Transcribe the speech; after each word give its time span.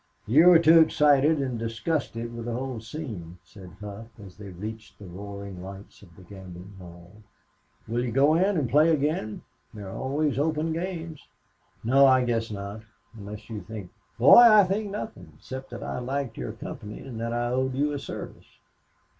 "You 0.25 0.47
were 0.47 0.57
too 0.57 0.79
excited 0.79 1.37
and 1.37 1.59
disgusted 1.59 2.33
with 2.35 2.45
the 2.45 2.53
whole 2.53 2.79
scene," 2.79 3.37
said 3.43 3.73
Hough 3.81 4.07
as 4.25 4.35
they 4.35 4.49
reached 4.49 4.97
the 4.97 5.05
roaring 5.05 5.61
lights 5.61 6.01
of 6.01 6.15
the 6.15 6.23
gambling 6.23 6.73
hell. 6.79 7.11
"Will 7.87 8.03
you 8.03 8.11
go 8.11 8.33
in 8.33 8.57
and 8.57 8.67
play 8.67 8.89
again? 8.89 9.43
There 9.75 9.87
are 9.87 9.95
always 9.95 10.39
open 10.39 10.73
games." 10.73 11.27
"No, 11.83 12.07
I 12.07 12.25
guess 12.25 12.49
not 12.49 12.81
unless 13.15 13.47
you 13.47 13.61
think" 13.61 13.91
"Boy, 14.17 14.37
I 14.39 14.63
think 14.63 14.89
nothing 14.89 15.33
except 15.37 15.69
that 15.69 15.83
I 15.83 15.99
liked 15.99 16.35
your 16.35 16.53
company 16.53 16.97
and 17.01 17.19
that 17.21 17.31
I 17.31 17.49
owed 17.49 17.75
you 17.75 17.93
a 17.93 17.99
service. 17.99 18.57